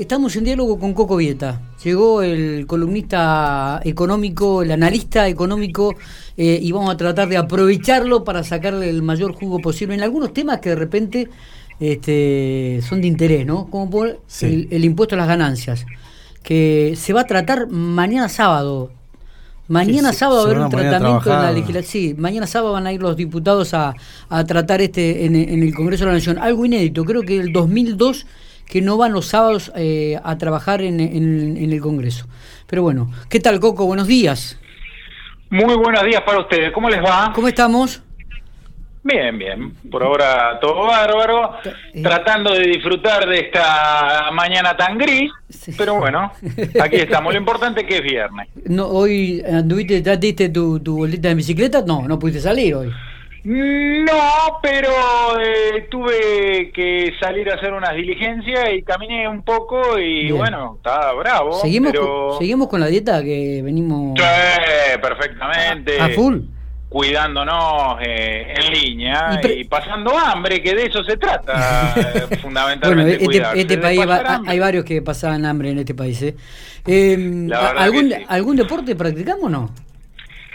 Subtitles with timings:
[0.00, 1.60] estamos en diálogo con Coco Vieta.
[1.82, 5.94] Llegó el columnista económico, el analista económico,
[6.36, 10.32] eh, y vamos a tratar de aprovecharlo para sacarle el mayor jugo posible en algunos
[10.32, 11.28] temas que de repente
[11.80, 13.66] este, son de interés, ¿no?
[13.66, 15.84] Como por el, impuesto a las ganancias,
[16.42, 18.92] que se va a tratar mañana sábado.
[19.66, 21.90] Mañana sábado va a haber un tratamiento en la legislación.
[21.90, 23.94] Sí, mañana sábado van a ir los diputados a,
[24.46, 26.38] tratar este en, en, el Congreso de la Nación.
[26.38, 28.24] Algo inédito, creo que el 2002
[28.68, 32.26] que no van los sábados eh, a trabajar en, en, el Congreso.
[32.66, 33.86] Pero bueno, ¿qué tal Coco?
[33.86, 34.60] Buenos días.
[35.50, 36.70] Muy buenos días para ustedes.
[36.72, 37.32] ¿Cómo les va?
[37.34, 38.02] ¿Cómo estamos?
[39.02, 39.72] Bien, bien.
[39.90, 41.54] Por ahora todo bárbaro.
[41.64, 42.02] Eh.
[42.02, 45.30] Tratando de disfrutar de esta mañana tan gris.
[45.78, 46.30] Pero bueno,
[46.82, 47.32] aquí estamos.
[47.32, 48.48] Lo importante es que es viernes.
[48.66, 51.82] No, hoy anduviste, ya diste tu, tu bolita de bicicleta.
[51.86, 52.92] No, no pudiste salir hoy.
[53.44, 54.90] No, pero
[55.40, 61.12] eh, tuve que salir a hacer unas diligencias y caminé un poco y bueno, estaba
[61.14, 61.52] bravo.
[61.54, 64.18] ¿Seguimos, con, ¿Seguimos con la dieta que venimos?
[64.18, 66.00] Sí, perfectamente.
[66.00, 66.40] A full
[66.88, 71.94] cuidándonos eh, en línea y, pasando hambre, que de eso se trata
[72.42, 73.24] fundamentalmente.
[73.24, 74.00] Bueno, este, este país
[74.46, 76.20] hay varios que pasaban hambre en este país.
[76.22, 76.34] ¿eh?
[76.86, 79.70] eh ¿algún, ¿Algún deporte practicamos o no?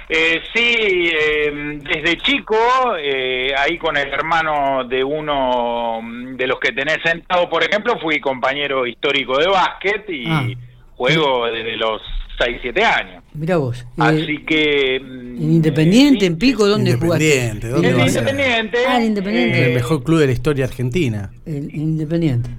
[0.09, 2.57] Eh, sí, em, desde chico,
[2.99, 6.01] eh, ahí con el hermano de uno
[6.35, 10.47] de los que tenés sentado, por ejemplo, fui compañero histórico de básquet y ah.
[10.95, 12.01] juego desde los
[12.37, 13.23] 6, 7 años.
[13.33, 13.85] Mira vos.
[13.97, 14.97] Así que...
[14.97, 18.77] ¿En Independiente, en Pico, dónde Independiente, ¿dónde en Independiente.
[18.87, 19.65] Ah, Independiente.
[19.67, 21.31] el mejor club de la historia argentina.
[21.45, 22.49] El Independiente.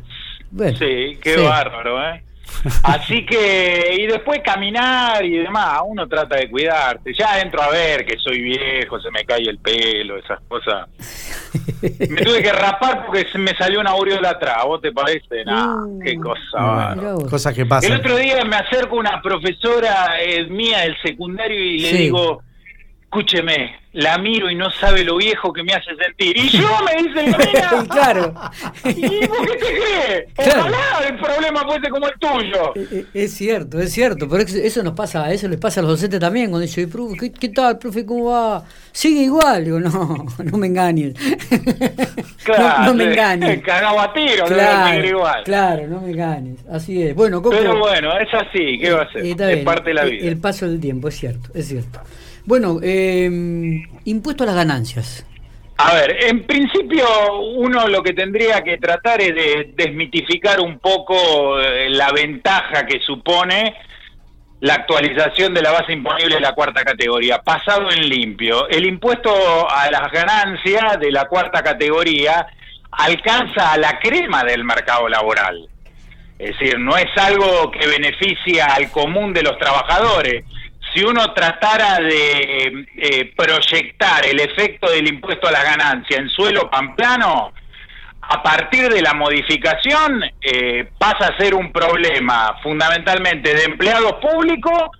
[0.78, 2.22] sí, qué bárbaro, ¿eh?
[2.82, 7.12] Así que, y después caminar y demás, uno trata de cuidarse.
[7.12, 10.88] Ya entro a ver que soy viejo, se me cae el pelo, esas cosas.
[11.82, 15.44] Me tuve que rapar porque se me salió una aureola atrás, ¿vos te parece?
[15.44, 16.96] No, uh, qué cosa.
[17.28, 17.92] Cosas que pasan.
[17.92, 22.42] El otro día me acerco a una profesora eh, mía del secundario y le digo,
[23.14, 26.36] escúcheme, la miro y no sabe lo viejo que me hace sentir.
[26.36, 27.36] Y yo me dice,
[27.90, 28.34] claro.
[28.84, 30.26] ¿Y vos qué te crees?
[30.36, 32.72] Ojalá el problema fuese como el tuyo.
[32.74, 34.28] Eh, eh, es, cierto, es cierto.
[34.28, 36.50] Pero eso nos pasa, eso les pasa a los docentes también.
[36.50, 38.04] Cuando dicen, ¿qué, qué tal, profe?
[38.04, 38.64] ¿Cómo va?
[38.90, 39.64] Sigue igual.
[39.64, 41.14] Digo, no, no me engañes.
[42.44, 43.62] Claro, no, me engañes.
[43.62, 45.44] Cagado a tiro, claro, igual.
[45.44, 46.58] Claro, no me engañes.
[46.70, 47.14] Así es.
[47.14, 48.78] Bueno, Pero bueno, es así.
[48.78, 49.24] ¿Qué va a ser?
[49.24, 50.28] Es parte de la vida.
[50.28, 52.00] El paso del tiempo, es cierto, es cierto.
[52.44, 53.30] Bueno, eh,
[54.04, 55.26] impuesto a las ganancias.
[55.76, 57.04] A ver, en principio
[57.56, 63.00] uno lo que tendría que tratar es de desmitificar un poco eh, la ventaja que
[63.00, 63.74] supone
[64.60, 67.42] la actualización de la base imponible de la cuarta categoría.
[67.42, 69.30] Pasado en limpio, el impuesto
[69.68, 72.46] a las ganancias de la cuarta categoría
[72.92, 75.68] alcanza a la crema del mercado laboral.
[76.38, 80.44] Es decir, no es algo que beneficia al común de los trabajadores,
[80.94, 86.70] si uno tratara de eh, proyectar el efecto del impuesto a la ganancia en suelo
[86.70, 87.52] pamplano,
[88.20, 94.90] a partir de la modificación eh, pasa a ser un problema fundamentalmente de empleados públicos,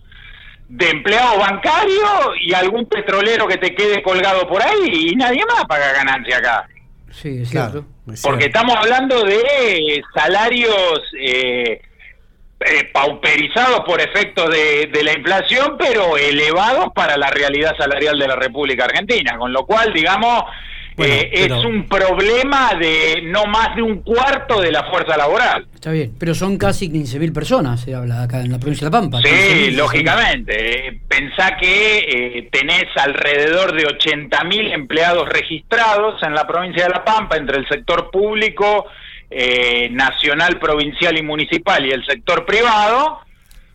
[0.69, 5.65] de empleados bancarios y algún petrolero que te quede colgado por ahí y nadie más
[5.66, 6.69] paga ganancia acá.
[7.11, 7.87] Sí, es cierto.
[8.22, 11.03] Porque estamos hablando de salarios...
[11.19, 11.81] Eh,
[12.67, 18.37] eh, pauperizados por efectos de, la inflación, pero elevados para la realidad salarial de la
[18.37, 20.45] República Argentina, con lo cual, digamos,
[20.97, 25.67] eh, es un problema de no más de un cuarto de la fuerza laboral.
[25.75, 29.01] Está bien, pero son casi 15.000 personas, se habla acá en la provincia de La
[29.01, 29.21] Pampa.
[29.23, 31.01] Sí, lógicamente.
[31.07, 37.37] pensá que eh, tenés alrededor de 80.000 empleados registrados en la provincia de La Pampa
[37.37, 38.87] entre el sector público
[39.31, 43.21] eh, nacional, provincial y municipal y el sector privado,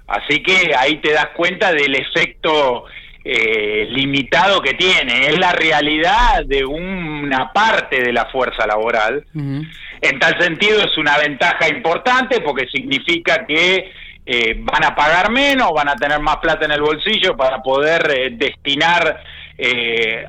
[0.07, 2.85] así que ahí te das cuenta del efecto
[3.25, 9.25] eh, limitado que tiene, es la realidad de una parte de la fuerza laboral.
[9.33, 13.91] En tal sentido es una ventaja importante porque significa que
[14.25, 18.31] eh, van a pagar menos, van a tener más plata en el bolsillo para poder
[18.37, 19.23] destinar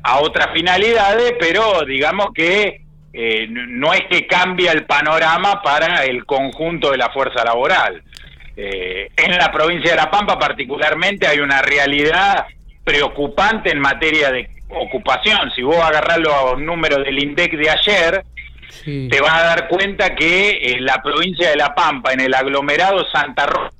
[0.03, 2.80] a otras finalidades, pero digamos que
[3.13, 8.01] eh, no es que cambia el panorama para el conjunto de la fuerza laboral.
[8.55, 12.45] Eh, en la provincia de La Pampa particularmente hay una realidad
[12.83, 15.51] preocupante en materia de ocupación.
[15.55, 18.25] Si vos agarrás los números del INDEC de ayer,
[18.83, 23.05] te vas a dar cuenta que en la provincia de La Pampa, en el aglomerado
[23.11, 23.75] Santa Rosa...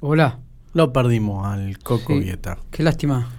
[0.00, 0.38] Hola.
[0.76, 2.20] Lo perdimos al Coco
[2.70, 3.30] Qué lástima.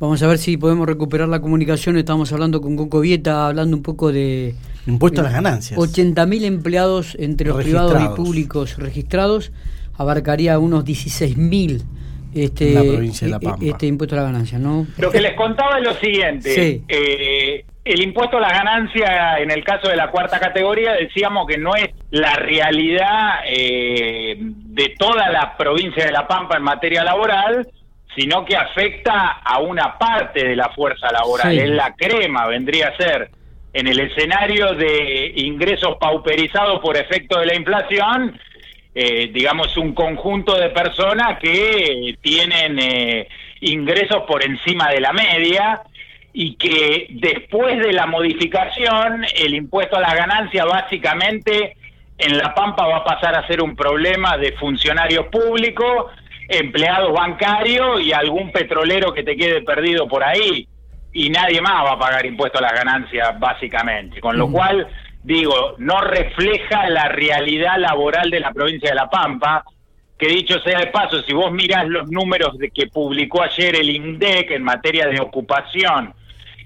[0.00, 1.98] Vamos a ver si podemos recuperar la comunicación.
[1.98, 4.54] Estamos hablando con Coco Vieta, hablando un poco de...
[4.86, 5.78] Impuesto a las ganancias.
[5.78, 9.52] 80.000 empleados entre los privados y públicos registrados.
[9.98, 11.82] Abarcaría unos 16.000
[12.34, 13.64] este, la provincia de La e- Pampa.
[13.66, 14.86] este impuesto a la ganancia, ¿no?
[14.96, 16.54] Lo que les contaba es lo siguiente.
[16.54, 16.82] Sí.
[16.88, 21.58] Eh, el impuesto a la ganancia, en el caso de la cuarta categoría, decíamos que
[21.58, 27.68] no es la realidad eh, de toda la provincia de La Pampa en materia laboral,
[28.14, 31.52] sino que afecta a una parte de la fuerza laboral.
[31.52, 31.58] Sí.
[31.58, 33.30] Es la crema, vendría a ser
[33.72, 38.38] en el escenario de ingresos pauperizados por efecto de la inflación,
[38.94, 43.28] eh, digamos, un conjunto de personas que tienen eh,
[43.60, 45.82] ingresos por encima de la media
[46.32, 51.76] y que después de la modificación el impuesto a la ganancia básicamente
[52.18, 56.06] en La Pampa va a pasar a ser un problema de funcionarios públicos,
[56.50, 60.66] empleados bancarios y algún petrolero que te quede perdido por ahí
[61.12, 64.88] y nadie más va a pagar impuesto a las ganancias básicamente, con lo cual
[65.22, 69.64] digo, no refleja la realidad laboral de la provincia de La Pampa,
[70.18, 73.88] que dicho sea de paso, si vos mirás los números de que publicó ayer el
[73.88, 76.14] INDEC en materia de ocupación,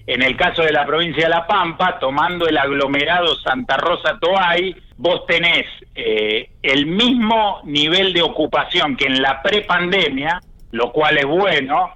[0.06, 4.74] en el caso de la provincia de La Pampa, tomando el aglomerado Santa Rosa Toay,
[4.96, 10.40] vos tenés eh, el mismo nivel de ocupación que en la prepandemia,
[10.72, 11.92] lo cual es bueno,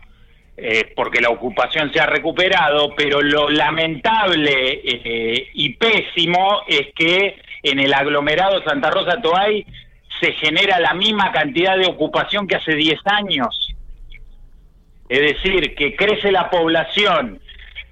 [0.58, 7.40] eh, porque la ocupación se ha recuperado, pero lo lamentable eh, y pésimo es que
[7.62, 9.64] en el aglomerado Santa Rosa Toay
[10.20, 13.74] se genera la misma cantidad de ocupación que hace 10 años.
[15.08, 17.40] Es decir, que crece la población,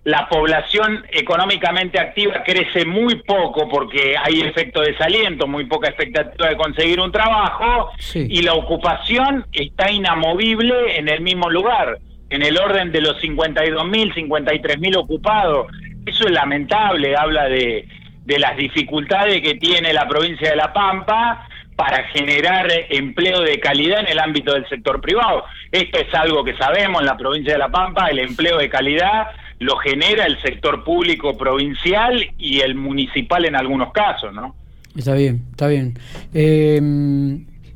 [0.07, 6.57] la población económicamente activa crece muy poco porque hay efecto desaliento, muy poca expectativa de
[6.57, 8.25] conseguir un trabajo Sí.
[8.31, 11.99] y la ocupación está inamovible en el mismo lugar,
[12.31, 15.67] en el orden de los 52.000, 53.000 ocupados.
[16.07, 17.89] Eso es lamentable, habla de,
[18.25, 23.99] de las dificultades que tiene la provincia de La Pampa para generar empleo de calidad
[24.03, 25.45] en el ámbito del sector privado.
[25.73, 29.27] Esto es algo que sabemos en la provincia de La Pampa, el empleo de calidad
[29.59, 34.55] lo genera el sector público provincial y el municipal en algunos casos, ¿no?
[34.97, 35.99] Está bien, está bien.
[36.35, 36.81] Eh,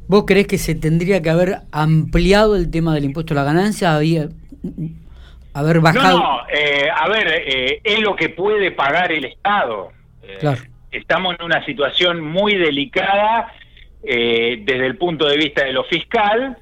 [0.08, 3.94] ¿Vos creés que se tendría que haber ampliado el tema del impuesto a la ganancia?
[3.94, 4.28] Había,
[5.54, 6.18] haber bajado.
[6.18, 9.92] No, no, eh, a ver, eh, es lo que puede pagar el Estado.
[10.22, 10.62] Eh, Claro.
[10.90, 13.52] Estamos en una situación muy delicada
[14.02, 16.56] eh, desde el punto de vista de lo fiscal,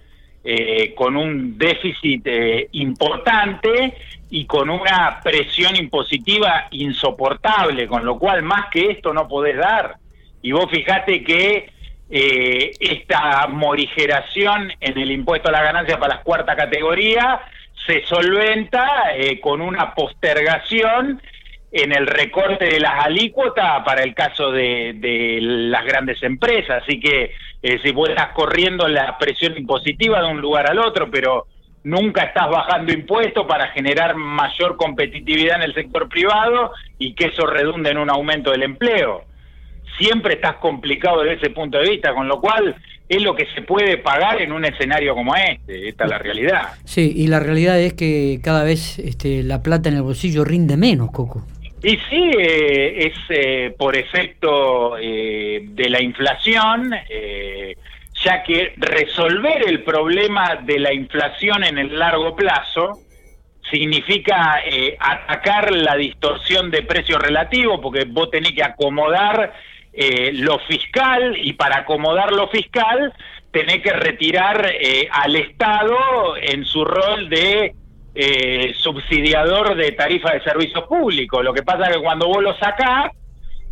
[0.44, 3.94] eh, con un déficit eh, importante
[4.31, 9.96] y con una presión impositiva insoportable, con lo cual más que esto no podés dar.
[10.43, 11.70] Y vos fijate que
[12.11, 17.43] eh, esta morigeración en el impuesto a la ganancia para la cuarta categoría
[17.87, 21.20] se solventa eh, con una postergación
[21.70, 26.82] en el recorte de las alícuotas para el caso de, de las grandes empresas.
[26.82, 27.32] Así que
[27.62, 31.47] eh, si vos estás corriendo la presión impositiva de un lugar al otro, pero
[31.85, 37.47] nunca estás bajando impuestos para generar mayor competitividad en el sector privado y que eso
[37.47, 39.25] redunde en un aumento del empleo.
[39.99, 42.76] Siempre estás complicado desde ese punto de vista, con lo cual
[43.09, 45.88] es lo que se puede pagar en un escenario como este.
[45.88, 46.62] Esta es la realidad.
[46.85, 50.76] Sí, y la realidad es que cada vez este, la plata en el bolsillo rinde
[50.76, 51.44] menos, Coco.
[51.83, 57.77] Y sí, eh, es eh, por efecto eh, de la inflación, eh,
[58.25, 62.99] ya que resolver el problema de la inflación en el largo plazo
[63.71, 69.55] significa eh, atacar la distorsión de precio relativo, porque vos tenés que acomodar
[69.93, 73.12] eh, lo fiscal y para acomodar lo fiscal
[73.52, 74.71] tenés que retirar
[75.11, 77.73] al Estado en su rol de
[78.21, 81.45] eh, subsidiador de tarifa de servicios públicos.
[81.45, 83.13] Lo que pasa es que cuando vos lo sacás,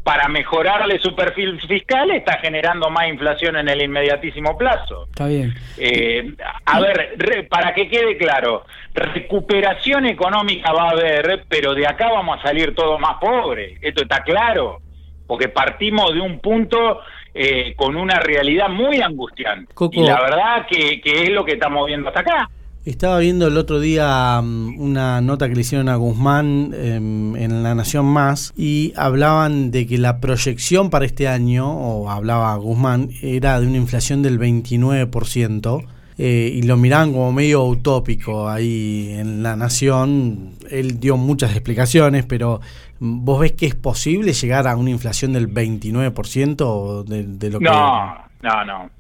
[0.04, 5.06] para mejorarle su perfil fiscal, está generando más inflación en el inmediatísimo plazo.
[5.06, 5.52] Está bien.
[5.78, 6.32] Eh,
[6.64, 12.08] a ver, re- para que quede claro, recuperación económica va a haber, pero de acá
[12.12, 13.78] vamos a salir todos más pobres.
[13.82, 14.78] Esto está claro,
[15.26, 17.00] porque partimos de un punto
[17.34, 19.74] eh, con una realidad muy angustiante.
[19.74, 20.00] Coco.
[20.00, 22.48] Y la verdad que, que es lo que estamos viendo hasta acá.
[22.86, 27.64] Estaba viendo el otro día mm, una nota que le hicieron a Guzmán em, en
[27.64, 33.10] La Nación Más y hablaban de que la proyección para este año, o hablaba Guzmán,
[33.22, 35.84] era de una inflación del 29%.
[36.18, 40.52] eh, y lo miraban como medio utópico ahí en La Nación.
[40.70, 42.60] Él dio muchas explicaciones, pero
[43.00, 47.58] mm, ¿vos ves que es posible llegar a una inflación del 29% de, de lo
[47.58, 47.64] que...
[47.64, 48.90] No, no, no.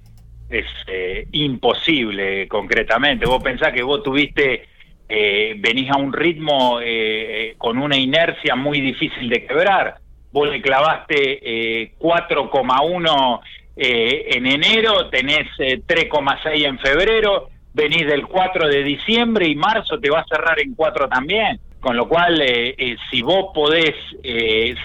[0.48, 3.26] Es eh, imposible, concretamente.
[3.26, 4.68] Vos pensás que vos tuviste
[5.08, 9.96] eh, venís a un ritmo eh, con una inercia muy difícil de quebrar.
[10.30, 13.40] Vos le clavaste 4,1
[13.76, 20.20] en enero, tenés 3,6 en febrero, venís del 4 de diciembre y marzo te va
[20.20, 21.58] a cerrar en 4 también.
[21.80, 22.42] Con lo cual,
[23.10, 23.94] si vos podés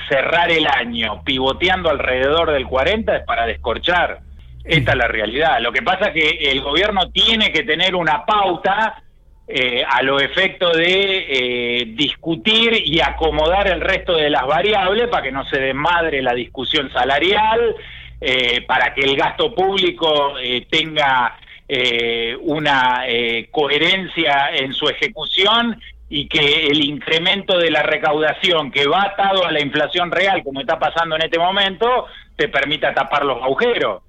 [0.07, 4.21] cerrar el año pivoteando alrededor del 40 es para descorchar.
[4.63, 5.59] Esta es la realidad.
[5.59, 9.03] Lo que pasa es que el gobierno tiene que tener una pauta
[9.47, 15.23] eh, a los efectos de eh, discutir y acomodar el resto de las variables para
[15.23, 17.75] que no se desmadre la discusión salarial,
[18.21, 20.35] eh, para que el gasto público
[20.69, 21.37] tenga
[22.41, 23.05] una
[23.49, 29.51] coherencia en su ejecución y que el incremento de la recaudación que va atado a
[29.53, 34.03] la inflación real, como está pasando en este momento, te permita tapar los agujeros.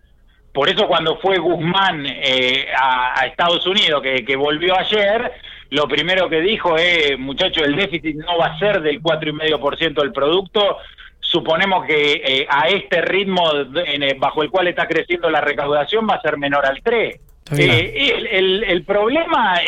[0.53, 5.33] Por eso cuando fue Guzmán eh, a, Estados Unidos, que, volvió ayer,
[5.71, 10.13] lo primero que dijo es, muchachos, el déficit no va a ser del 4,5% del
[10.13, 10.77] producto,
[11.21, 13.51] suponemos que eh, a este ritmo
[13.87, 17.21] eh, bajo el cual está creciendo la recaudación va a ser menor al 3.
[17.53, 19.59] El, el, problema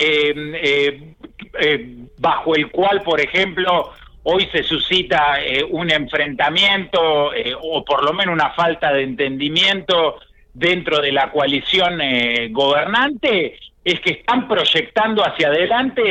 [2.19, 3.91] bajo el cual, por ejemplo,
[4.23, 5.39] hoy se suscita
[5.71, 10.19] un enfrentamiento o por lo menos una falta de entendimiento
[10.55, 16.03] dentro de la coalición eh, gobernante es que están proyectando hacia adelante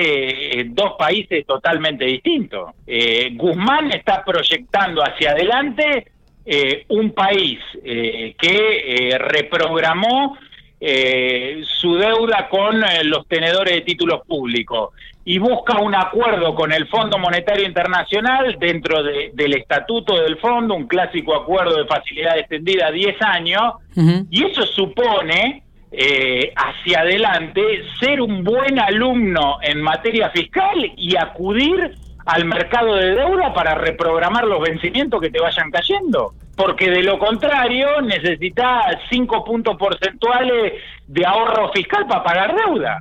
[0.60, 2.72] eh, dos países totalmente distintos.
[2.86, 6.08] Eh, Guzmán está proyectando hacia adelante
[6.90, 10.38] un país que reprogramó
[11.64, 14.90] su deuda con los tenedores de títulos públicos
[15.26, 20.88] y busca un acuerdo con el Fondo Monetario Internacional dentro del estatuto del fondo, un
[20.88, 23.74] clásico acuerdo de facilidad extendida a 10 años,
[24.30, 27.62] y eso supone eh, hacia adelante
[28.00, 34.46] ser un buen alumno en materia fiscal y acudir al mercado de deuda para reprogramar
[34.46, 36.34] los vencimientos que te vayan cayendo.
[36.56, 40.74] Porque de lo contrario necesitas 5 puntos porcentuales
[41.08, 43.00] de ahorro fiscal para pagar deuda.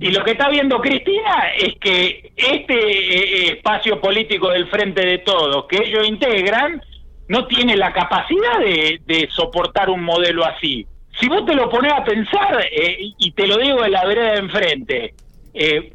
[0.00, 5.04] Y lo que está viendo Cristina es que este eh, eh, espacio político del Frente
[5.04, 6.82] de Todos que ellos integran
[7.28, 10.86] no tiene la capacidad de, soportar un modelo así.
[11.20, 14.32] Si vos te lo pones a pensar, eh, y te lo digo de la vereda
[14.32, 15.14] de enfrente,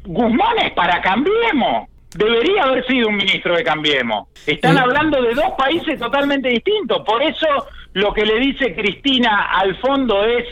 [0.04, 1.88] Guzmán es para Cambiemos.
[2.16, 4.28] Debería haber sido un ministro de Cambiemos.
[4.46, 7.02] Están hablando de dos países totalmente distintos.
[7.04, 7.48] Por eso
[7.92, 10.46] lo que le dice Cristina al fondo es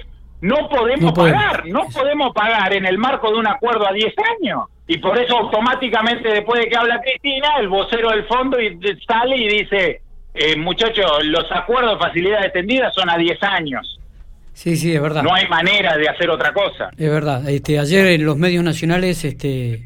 [0.45, 4.65] no podemos pagar, no podemos pagar en el marco de un acuerdo a 10 años.
[4.87, 8.59] Y por eso automáticamente después de que habla Cristina, el vocero del fondo
[9.07, 10.03] sale y dice,
[10.35, 13.99] eh, muchachos, los acuerdos de facilidad extendida son a 10 años.
[14.53, 15.23] Sí, sí, es verdad.
[15.23, 16.91] No hay manera de hacer otra cosa.
[16.91, 17.49] Es verdad.
[17.49, 19.83] Este, ayer en los medios nacionales este,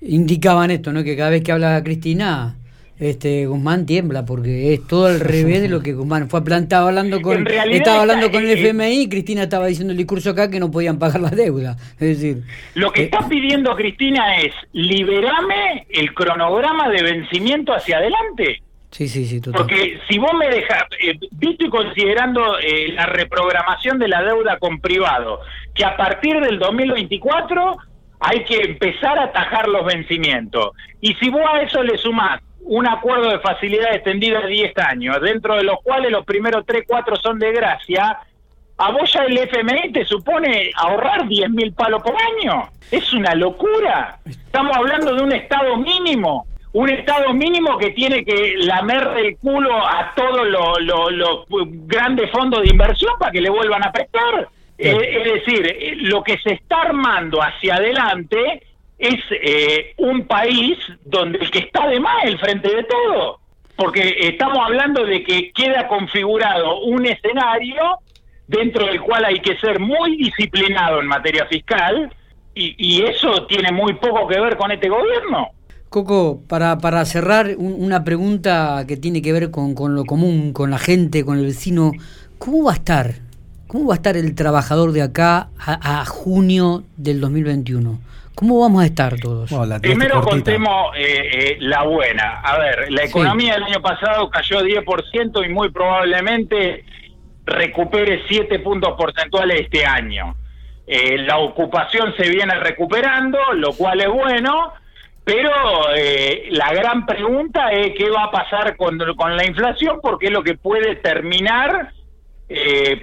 [0.00, 1.02] indicaban esto, ¿no?
[1.02, 2.54] Que cada vez que habla Cristina
[2.98, 7.20] este Guzmán tiembla porque es todo al revés de lo que Guzmán fue plantado hablando
[7.22, 10.70] con estaba hablando con el FMI y Cristina estaba diciendo el discurso acá que no
[10.70, 12.42] podían pagar la deuda es decir
[12.74, 19.26] lo que está pidiendo Cristina es liberame el cronograma de vencimiento hacia adelante Sí, sí,
[19.26, 19.60] sí, total.
[19.60, 24.58] Porque si vos me dejas, eh, visto y considerando eh, la reprogramación de la deuda
[24.58, 25.40] con privado,
[25.74, 27.76] que a partir del 2024
[28.20, 30.70] hay que empezar a atajar los vencimientos.
[31.02, 35.20] Y si vos a eso le sumás un acuerdo de facilidad extendida de 10 años,
[35.22, 38.18] dentro de los cuales los primeros 3, 4 son de gracia,
[38.76, 42.68] a vos ya el FMI te supone ahorrar 10 mil palos por año.
[42.90, 44.18] Es una locura.
[44.24, 46.46] Estamos hablando de un estado mínimo.
[46.72, 51.44] Un estado mínimo que tiene que lamer el culo a todos los
[51.86, 54.48] grandes fondos de inversión para que le vuelvan a prestar.
[54.76, 58.62] es decir, lo que se está armando hacia adelante
[58.98, 63.40] es eh, un país donde el que está de más el frente de todo,
[63.76, 68.00] porque estamos hablando de que queda configurado un escenario
[68.48, 72.12] dentro del cual hay que ser muy disciplinado en materia fiscal
[72.60, 75.46] y, eso tiene muy poco que ver con este gobierno.
[75.90, 80.72] Coco, para, para cerrar, una pregunta que tiene que ver con, con lo común, con
[80.72, 81.92] la gente, con el vecino.
[82.38, 83.14] ¿Cómo va a estar?
[83.68, 88.00] ¿Cómo va a estar el trabajador de acá a, a junio del 2021?
[88.38, 89.50] ¿Cómo vamos a estar todos?
[89.80, 92.40] Primero contemos eh, eh, la buena.
[92.40, 96.84] A ver, la economía del año pasado cayó 10% y muy probablemente
[97.44, 100.36] recupere 7 puntos porcentuales este año.
[100.86, 104.72] Eh, la ocupación se viene recuperando, lo cual es bueno,
[105.24, 105.50] pero
[106.50, 110.44] la gran pregunta es qué va a pasar con, con la inflación, porque es lo
[110.44, 111.90] que puede terminar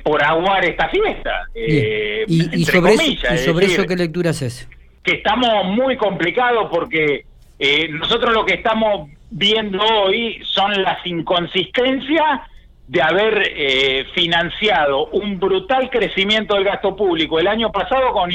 [0.02, 1.50] por aguar esta fiesta.
[1.54, 4.70] y, sobre, eso, ¿y sobre eso qué lectura haces?
[5.06, 7.26] Que estamos muy complicados porque
[7.60, 12.42] eh, nosotros lo que estamos viendo hoy son las inconsistencias
[12.88, 18.30] de haber eh, financiado un brutal crecimiento del gasto público el año pasado con,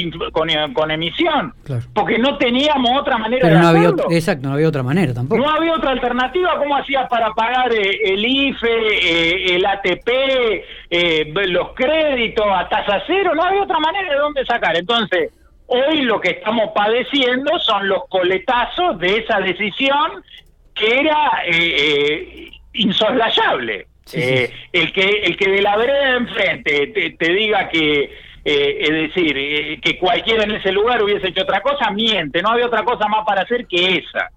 [0.73, 1.53] con, emisión,
[1.93, 5.41] porque no teníamos otra manera de no Había, exacto, no había otra manera tampoco.
[5.41, 10.09] No había otra alternativa, ¿cómo hacías para pagar eh, el IFE, eh, el ATP,
[11.47, 13.31] los créditos a tasa cero?
[13.33, 14.75] No había otra manera de dónde sacar.
[14.75, 15.31] Entonces,
[15.71, 20.23] hoy lo que estamos padeciendo son los coletazos de esa decisión
[20.73, 21.43] que era
[22.73, 23.87] insoslayable.
[24.13, 28.11] Eh, el que el que de la vereda de enfrente te, diga que
[28.43, 32.41] eh, es decir eh, que cualquiera en ese lugar hubiese hecho otra cosa miente.
[32.41, 34.29] No había otra cosa más para hacer que esa.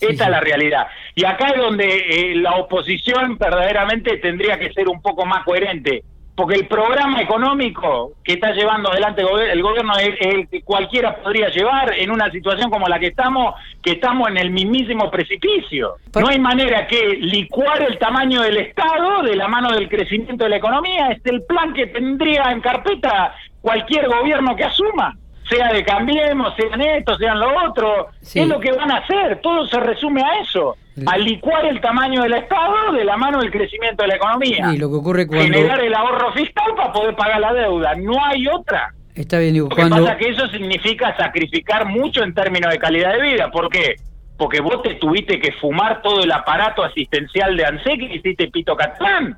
[0.00, 0.86] Esta es la realidad.
[1.16, 6.04] Y acá es donde la oposición verdaderamente tendría que ser un poco más coherente
[6.38, 11.48] porque el programa económico que está llevando adelante el gobierno es el que cualquiera podría
[11.48, 15.96] llevar en una situación como la que estamos, que estamos en el mismísimo precipicio.
[16.14, 20.50] No hay manera que licuar el tamaño del Estado de la mano del crecimiento de
[20.50, 25.16] la economía, es el plan que tendría en carpeta cualquier gobierno que asuma
[25.48, 29.66] sea de Cambiemos, sean esto, sean lo otro, es lo que van a hacer, todo
[29.66, 30.76] se resume a eso
[31.06, 34.72] al licuar el tamaño del Estado de la mano del crecimiento de la economía.
[34.72, 35.44] Y lo que ocurre cuando...
[35.44, 37.94] Generar el ahorro fiscal para poder pagar la deuda.
[37.94, 38.94] No hay otra.
[39.14, 43.14] Está bien, digo, lo que pasa que eso significa sacrificar mucho en términos de calidad
[43.14, 43.50] de vida.
[43.50, 43.96] ¿Por qué?
[44.36, 48.76] Porque vos te tuviste que fumar todo el aparato asistencial de ANSEC y hiciste Pito
[48.76, 49.36] Catlán.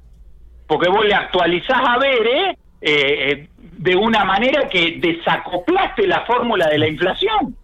[0.66, 2.58] Porque vos le actualizás a ver, ¿eh?
[2.82, 3.48] Eh,
[3.80, 7.56] de una manera que desacoplaste la fórmula de la inflación.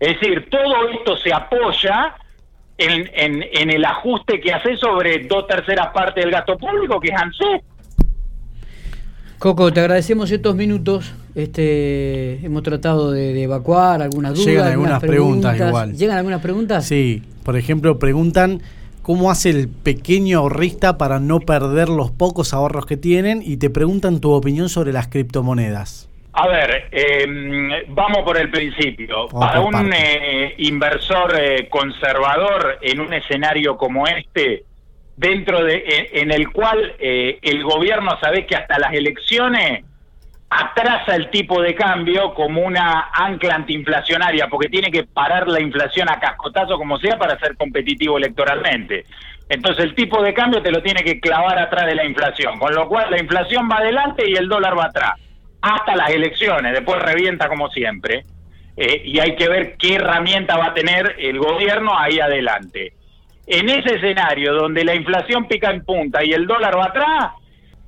[0.00, 2.16] Es decir, todo esto se apoya
[2.76, 7.14] en, en, el ajuste que hace sobre dos terceras partes del gasto público, que es
[7.14, 7.62] ANSES.
[9.38, 11.14] Coco, te agradecemos estos minutos.
[11.36, 14.46] Este, hemos tratado de, evacuar algunas dudas.
[14.46, 15.92] Llegan algunas, preguntas, igual.
[15.96, 16.84] ¿Llegan algunas preguntas?
[16.86, 18.62] Sí, por ejemplo, preguntan
[19.02, 23.70] cómo hace el pequeño ahorrista para no perder los pocos ahorros que tienen y te
[23.70, 26.08] preguntan tu opinión sobre las criptomonedas.
[26.32, 29.26] A ver, em, vamos por el principio.
[29.28, 34.64] Para un eh, inversor eh, conservador en un escenario como este,
[35.16, 39.84] dentro de en, el cual eh, el gobierno sabe que hasta las elecciones
[40.50, 46.10] atrasa el tipo de cambio como una ancla antiinflacionaria, porque tiene que parar la inflación
[46.10, 49.06] a cascotazo como sea para ser competitivo electoralmente.
[49.48, 52.74] Entonces el tipo de cambio te lo tiene que clavar atrás de la inflación, con
[52.74, 55.12] lo cual la inflación va adelante y el dólar va atrás
[55.62, 58.24] hasta las elecciones, después revienta como siempre,
[58.76, 62.94] eh, y hay que ver qué herramienta va a tener el gobierno ahí adelante.
[63.46, 67.32] En ese escenario donde la inflación pica en punta y el dólar va atrás,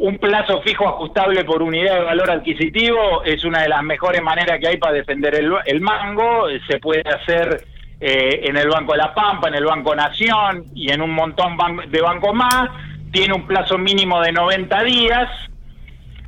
[0.03, 4.59] un plazo fijo ajustable por unidad de valor adquisitivo es una de las mejores maneras
[4.59, 6.47] que hay para defender el, mango.
[6.69, 7.65] Se puede hacer
[8.01, 11.57] eh, en el Banco de la Pampa, en el Banco Nación y en un montón
[11.89, 12.69] de bancos más.
[13.13, 15.31] Tiene un plazo mínimo de 90 días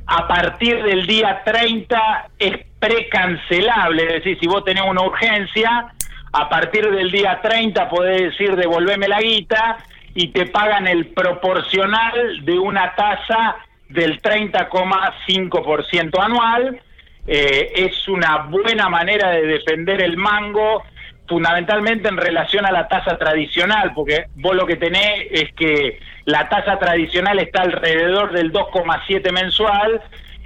[0.07, 5.87] a partir del día 30 es precancelable, es decir, si vos tenés una urgencia,
[6.31, 9.77] a partir del día 30 podés decir devolveme la guita
[10.13, 13.57] y te pagan el proporcional de una tasa
[13.89, 16.79] del 30,5% anual.
[17.27, 20.83] Eh, es una buena manera de defender el mango,
[21.27, 26.47] fundamentalmente en relación a la tasa tradicional, porque vos lo que tenés es que la
[26.49, 30.01] tasa tradicional está alrededor del 2,7 mensual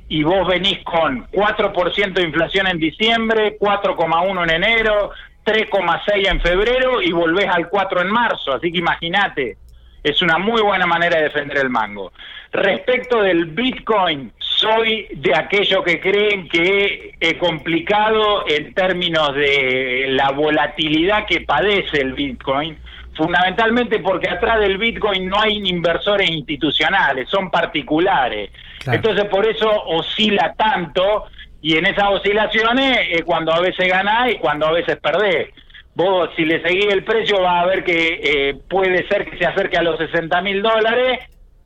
[0.08, 5.12] y vos venís con 4% de inflación en diciembre, 4,1 en enero,
[5.45, 8.54] 3,6 en febrero y volvés al 4 en marzo.
[8.54, 9.58] Así que imagínate,
[10.04, 12.12] es una muy buena manera de defender el mango.
[12.51, 20.31] Respecto del Bitcoin, soy de aquellos que creen que es complicado en términos de la
[20.31, 22.77] volatilidad que padece el Bitcoin
[23.19, 28.49] fundamentalmente porque atrás del Bitcoin no hay inversores institucionales, son particulares.
[28.85, 31.25] Entonces por eso oscila tanto
[31.62, 35.49] y en esas oscilaciones es cuando a veces ganás y cuando a veces perdés.
[35.95, 39.45] Vos si le seguís el precio vas a ver que eh, puede ser que se
[39.45, 41.19] acerque a los 60 mil dólares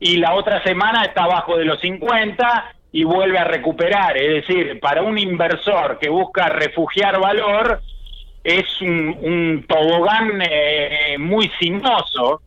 [0.04, 4.18] y la otra semana está abajo de los 50 y vuelve a recuperar.
[4.18, 7.80] Es decir, para un inversor que busca refugiar valor,
[8.44, 12.42] es un, tobogán eh, muy sinuoso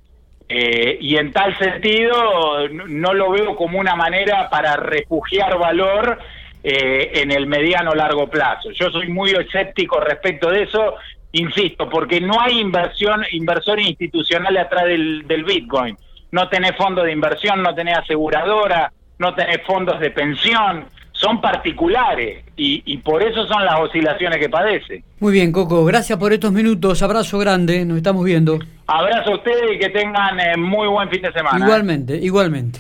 [0.48, 6.20] eh, y en tal sentido no, lo veo como una manera para refugiar valor
[6.64, 8.70] eh, en el mediano largo plazo.
[8.70, 10.94] Yo soy muy escéptico respecto de eso,
[11.32, 15.98] insisto, porque no hay inversión, inversores institucionales atrás del Bitcoin.
[16.32, 22.44] No tenés fondos de inversión, no tenés aseguradora, no tenés fondos de pensión, son particulares
[22.56, 25.04] y, y por eso son las oscilaciones que padece.
[25.20, 28.60] Muy bien, Coco, gracias por estos minutos, abrazo grande, nos estamos viendo.
[28.86, 31.66] Abrazo a ustedes y que tengan eh, muy buen fin de semana.
[31.66, 32.80] Igualmente, igualmente.